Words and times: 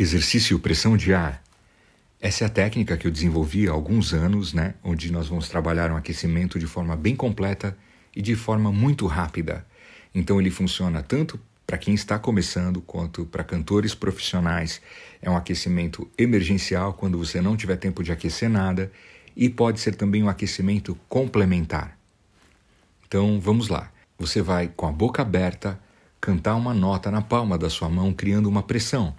Exercício 0.00 0.58
pressão 0.58 0.96
de 0.96 1.12
ar. 1.12 1.42
Essa 2.22 2.44
é 2.44 2.46
a 2.46 2.48
técnica 2.48 2.96
que 2.96 3.06
eu 3.06 3.10
desenvolvi 3.10 3.68
há 3.68 3.72
alguns 3.72 4.14
anos, 4.14 4.54
né, 4.54 4.72
onde 4.82 5.12
nós 5.12 5.28
vamos 5.28 5.46
trabalhar 5.46 5.92
um 5.92 5.96
aquecimento 5.96 6.58
de 6.58 6.66
forma 6.66 6.96
bem 6.96 7.14
completa 7.14 7.76
e 8.16 8.22
de 8.22 8.34
forma 8.34 8.72
muito 8.72 9.06
rápida. 9.06 9.62
Então 10.14 10.40
ele 10.40 10.50
funciona 10.50 11.02
tanto 11.02 11.38
para 11.66 11.76
quem 11.76 11.92
está 11.92 12.18
começando 12.18 12.80
quanto 12.80 13.26
para 13.26 13.44
cantores 13.44 13.94
profissionais. 13.94 14.80
É 15.20 15.28
um 15.28 15.36
aquecimento 15.36 16.10
emergencial 16.16 16.94
quando 16.94 17.18
você 17.18 17.42
não 17.42 17.54
tiver 17.54 17.76
tempo 17.76 18.02
de 18.02 18.10
aquecer 18.10 18.48
nada 18.48 18.90
e 19.36 19.50
pode 19.50 19.80
ser 19.80 19.96
também 19.96 20.22
um 20.22 20.30
aquecimento 20.30 20.98
complementar. 21.10 21.94
Então 23.06 23.38
vamos 23.38 23.68
lá. 23.68 23.92
Você 24.18 24.40
vai 24.40 24.66
com 24.74 24.86
a 24.86 24.92
boca 24.92 25.20
aberta 25.20 25.78
cantar 26.18 26.54
uma 26.54 26.72
nota 26.72 27.10
na 27.10 27.20
palma 27.20 27.58
da 27.58 27.68
sua 27.68 27.90
mão, 27.90 28.14
criando 28.14 28.48
uma 28.48 28.62
pressão 28.62 29.14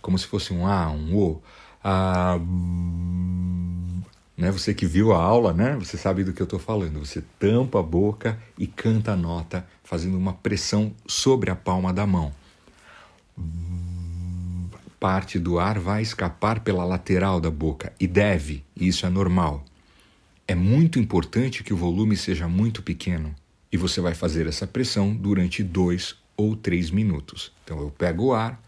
como 0.00 0.18
se 0.18 0.26
fosse 0.26 0.52
um 0.52 0.66
A, 0.66 0.90
um 0.90 1.16
O. 1.16 1.42
A, 1.82 2.38
né? 4.36 4.50
Você 4.50 4.74
que 4.74 4.86
viu 4.86 5.12
a 5.12 5.22
aula, 5.22 5.52
né? 5.52 5.76
Você 5.76 5.96
sabe 5.96 6.22
do 6.22 6.32
que 6.32 6.42
eu 6.42 6.44
estou 6.44 6.58
falando. 6.58 6.98
Você 6.98 7.22
tampa 7.38 7.80
a 7.80 7.82
boca 7.82 8.38
e 8.58 8.66
canta 8.66 9.12
a 9.12 9.16
nota, 9.16 9.66
fazendo 9.82 10.18
uma 10.18 10.34
pressão 10.34 10.92
sobre 11.06 11.50
a 11.50 11.56
palma 11.56 11.92
da 11.92 12.06
mão. 12.06 12.32
Parte 15.00 15.38
do 15.38 15.58
ar 15.58 15.78
vai 15.78 16.02
escapar 16.02 16.60
pela 16.60 16.84
lateral 16.84 17.40
da 17.40 17.50
boca 17.50 17.92
e 17.98 18.06
deve, 18.06 18.64
isso 18.76 19.06
é 19.06 19.10
normal. 19.10 19.64
É 20.48 20.54
muito 20.54 20.98
importante 20.98 21.64
que 21.64 21.74
o 21.74 21.76
volume 21.76 22.16
seja 22.16 22.48
muito 22.48 22.82
pequeno 22.82 23.34
e 23.70 23.76
você 23.76 24.00
vai 24.00 24.14
fazer 24.14 24.46
essa 24.46 24.66
pressão 24.66 25.14
durante 25.14 25.62
dois 25.62 26.16
ou 26.36 26.56
três 26.56 26.90
minutos. 26.90 27.52
Então 27.64 27.80
eu 27.80 27.90
pego 27.90 28.26
o 28.26 28.32
ar, 28.32 28.60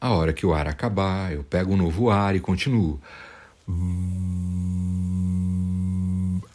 A 0.00 0.10
hora 0.10 0.32
que 0.32 0.46
o 0.46 0.54
ar 0.54 0.68
acabar, 0.68 1.32
eu 1.32 1.42
pego 1.42 1.72
um 1.72 1.76
novo 1.76 2.08
ar 2.08 2.36
e 2.36 2.40
continuo. 2.40 3.00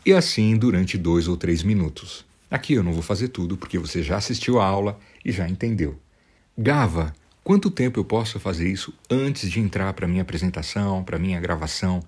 E 0.05 0.13
assim 0.13 0.55
durante 0.55 0.97
dois 0.97 1.27
ou 1.27 1.35
três 1.35 1.61
minutos. 1.61 2.25
Aqui 2.49 2.73
eu 2.73 2.83
não 2.83 2.93
vou 2.93 3.01
fazer 3.01 3.27
tudo 3.29 3.57
porque 3.57 3.77
você 3.77 4.01
já 4.01 4.17
assistiu 4.17 4.59
a 4.59 4.65
aula 4.65 4.97
e 5.25 5.31
já 5.31 5.47
entendeu. 5.47 5.99
Gava, 6.57 7.13
quanto 7.43 7.69
tempo 7.69 7.99
eu 7.99 8.05
posso 8.05 8.39
fazer 8.39 8.71
isso 8.71 8.93
antes 9.09 9.51
de 9.51 9.59
entrar 9.59 9.91
para 9.93 10.07
minha 10.07 10.21
apresentação, 10.21 11.03
para 11.03 11.19
minha 11.19 11.39
gravação? 11.39 12.01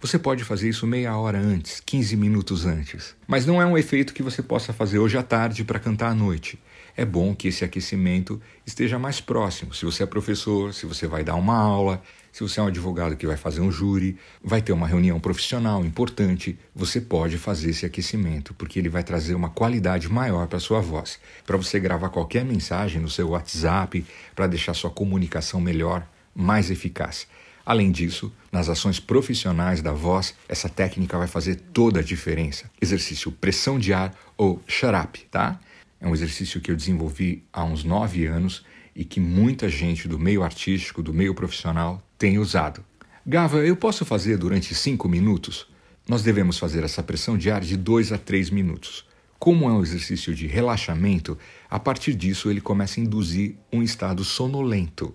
Você 0.00 0.18
pode 0.18 0.44
fazer 0.44 0.66
isso 0.66 0.86
meia 0.86 1.14
hora 1.14 1.38
antes, 1.38 1.78
15 1.84 2.16
minutos 2.16 2.64
antes. 2.64 3.14
Mas 3.26 3.44
não 3.44 3.60
é 3.60 3.66
um 3.66 3.76
efeito 3.76 4.14
que 4.14 4.22
você 4.22 4.42
possa 4.42 4.72
fazer 4.72 4.98
hoje 4.98 5.18
à 5.18 5.22
tarde 5.22 5.62
para 5.62 5.78
cantar 5.78 6.08
à 6.08 6.14
noite. 6.14 6.58
É 6.96 7.04
bom 7.04 7.34
que 7.34 7.48
esse 7.48 7.66
aquecimento 7.66 8.40
esteja 8.64 8.98
mais 8.98 9.20
próximo. 9.20 9.74
Se 9.74 9.84
você 9.84 10.02
é 10.02 10.06
professor, 10.06 10.72
se 10.72 10.86
você 10.86 11.06
vai 11.06 11.22
dar 11.22 11.34
uma 11.34 11.54
aula, 11.54 12.02
se 12.32 12.42
você 12.42 12.60
é 12.60 12.62
um 12.62 12.68
advogado 12.68 13.14
que 13.14 13.26
vai 13.26 13.36
fazer 13.36 13.60
um 13.60 13.70
júri, 13.70 14.16
vai 14.42 14.62
ter 14.62 14.72
uma 14.72 14.88
reunião 14.88 15.20
profissional 15.20 15.84
importante, 15.84 16.58
você 16.74 16.98
pode 16.98 17.36
fazer 17.36 17.68
esse 17.68 17.84
aquecimento, 17.84 18.54
porque 18.54 18.78
ele 18.78 18.88
vai 18.88 19.04
trazer 19.04 19.34
uma 19.34 19.50
qualidade 19.50 20.10
maior 20.10 20.46
para 20.46 20.56
a 20.56 20.60
sua 20.60 20.80
voz. 20.80 21.20
Para 21.46 21.58
você 21.58 21.78
gravar 21.78 22.08
qualquer 22.08 22.42
mensagem 22.42 23.02
no 23.02 23.10
seu 23.10 23.28
WhatsApp, 23.28 24.02
para 24.34 24.46
deixar 24.46 24.72
sua 24.72 24.90
comunicação 24.90 25.60
melhor, 25.60 26.08
mais 26.34 26.70
eficaz. 26.70 27.26
Além 27.70 27.92
disso, 27.92 28.32
nas 28.50 28.68
ações 28.68 28.98
profissionais 28.98 29.80
da 29.80 29.92
voz, 29.92 30.34
essa 30.48 30.68
técnica 30.68 31.16
vai 31.16 31.28
fazer 31.28 31.54
toda 31.72 32.00
a 32.00 32.02
diferença. 32.02 32.68
Exercício 32.82 33.30
pressão 33.30 33.78
de 33.78 33.92
ar 33.92 34.12
ou 34.36 34.60
shut 34.66 34.92
up, 34.92 35.24
tá? 35.30 35.60
É 36.00 36.08
um 36.08 36.12
exercício 36.12 36.60
que 36.60 36.68
eu 36.68 36.74
desenvolvi 36.74 37.44
há 37.52 37.62
uns 37.62 37.84
nove 37.84 38.26
anos 38.26 38.64
e 38.92 39.04
que 39.04 39.20
muita 39.20 39.68
gente 39.68 40.08
do 40.08 40.18
meio 40.18 40.42
artístico, 40.42 41.00
do 41.00 41.14
meio 41.14 41.32
profissional, 41.32 42.02
tem 42.18 42.40
usado. 42.40 42.84
Gava, 43.24 43.58
eu 43.58 43.76
posso 43.76 44.04
fazer 44.04 44.36
durante 44.36 44.74
cinco 44.74 45.08
minutos? 45.08 45.68
Nós 46.08 46.24
devemos 46.24 46.58
fazer 46.58 46.82
essa 46.82 47.04
pressão 47.04 47.38
de 47.38 47.52
ar 47.52 47.60
de 47.60 47.76
dois 47.76 48.10
a 48.10 48.18
três 48.18 48.50
minutos. 48.50 49.06
Como 49.40 49.66
é 49.66 49.72
um 49.72 49.82
exercício 49.82 50.34
de 50.34 50.46
relaxamento, 50.46 51.36
a 51.70 51.80
partir 51.80 52.12
disso 52.12 52.50
ele 52.50 52.60
começa 52.60 53.00
a 53.00 53.02
induzir 53.02 53.56
um 53.72 53.82
estado 53.82 54.22
sonolento, 54.22 55.14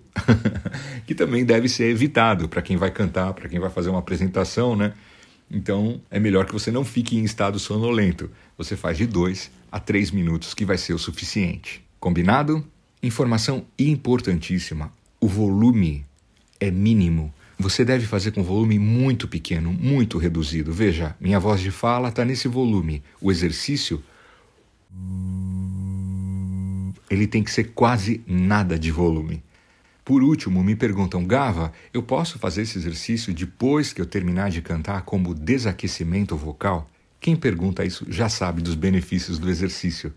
que 1.06 1.14
também 1.14 1.44
deve 1.44 1.68
ser 1.68 1.84
evitado 1.84 2.48
para 2.48 2.60
quem 2.60 2.76
vai 2.76 2.90
cantar, 2.90 3.32
para 3.34 3.48
quem 3.48 3.60
vai 3.60 3.70
fazer 3.70 3.88
uma 3.88 4.00
apresentação, 4.00 4.74
né? 4.74 4.94
Então 5.48 6.00
é 6.10 6.18
melhor 6.18 6.44
que 6.44 6.52
você 6.52 6.72
não 6.72 6.84
fique 6.84 7.16
em 7.16 7.22
estado 7.22 7.56
sonolento. 7.60 8.28
Você 8.58 8.76
faz 8.76 8.98
de 8.98 9.06
dois 9.06 9.48
a 9.70 9.78
três 9.78 10.10
minutos, 10.10 10.54
que 10.54 10.64
vai 10.64 10.76
ser 10.76 10.92
o 10.92 10.98
suficiente. 10.98 11.84
Combinado? 12.00 12.66
Informação 13.00 13.64
importantíssima: 13.78 14.90
o 15.20 15.28
volume 15.28 16.04
é 16.58 16.68
mínimo. 16.68 17.32
Você 17.60 17.84
deve 17.84 18.04
fazer 18.04 18.32
com 18.32 18.42
volume 18.42 18.76
muito 18.76 19.28
pequeno, 19.28 19.72
muito 19.72 20.18
reduzido. 20.18 20.72
Veja, 20.72 21.14
minha 21.20 21.38
voz 21.38 21.60
de 21.60 21.70
fala 21.70 22.08
está 22.08 22.24
nesse 22.24 22.48
volume. 22.48 23.04
O 23.20 23.30
exercício 23.30 24.02
ele 27.10 27.26
tem 27.26 27.42
que 27.42 27.50
ser 27.50 27.72
quase 27.72 28.22
nada 28.26 28.78
de 28.78 28.90
volume. 28.90 29.42
Por 30.04 30.22
último, 30.22 30.62
me 30.62 30.76
perguntam, 30.76 31.26
Gava, 31.26 31.72
eu 31.92 32.02
posso 32.02 32.38
fazer 32.38 32.62
esse 32.62 32.78
exercício 32.78 33.34
depois 33.34 33.92
que 33.92 34.00
eu 34.00 34.06
terminar 34.06 34.50
de 34.50 34.62
cantar 34.62 35.02
como 35.02 35.34
desaquecimento 35.34 36.36
vocal? 36.36 36.88
Quem 37.20 37.34
pergunta 37.34 37.84
isso 37.84 38.06
já 38.08 38.28
sabe 38.28 38.62
dos 38.62 38.76
benefícios 38.76 39.38
do 39.38 39.50
exercício. 39.50 40.14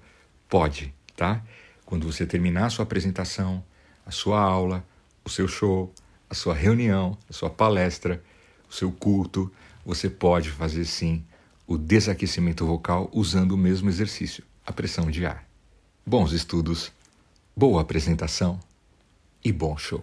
Pode, 0.47 0.93
tá? 1.15 1.43
Quando 1.85 2.05
você 2.05 2.25
terminar 2.25 2.67
a 2.67 2.69
sua 2.69 2.83
apresentação, 2.83 3.63
a 4.05 4.11
sua 4.11 4.39
aula, 4.39 4.85
o 5.25 5.29
seu 5.29 5.47
show, 5.47 5.91
a 6.29 6.35
sua 6.35 6.53
reunião, 6.53 7.17
a 7.27 7.33
sua 7.33 7.49
palestra, 7.49 8.23
o 8.69 8.73
seu 8.73 8.91
culto, 8.91 9.51
você 9.83 10.07
pode 10.07 10.51
fazer 10.51 10.85
sim 10.85 11.25
o 11.65 11.77
desaquecimento 11.79 12.63
vocal 12.63 13.09
usando 13.11 13.53
o 13.53 13.57
mesmo 13.57 13.89
exercício 13.89 14.43
a 14.63 14.71
pressão 14.71 15.09
de 15.09 15.25
ar. 15.25 15.48
Bons 16.05 16.31
estudos, 16.31 16.91
boa 17.55 17.81
apresentação 17.81 18.59
e 19.43 19.51
bom 19.51 19.77
show. 19.77 19.97